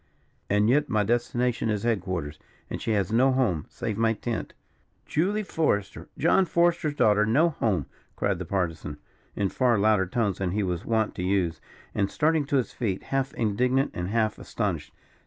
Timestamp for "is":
1.69-1.83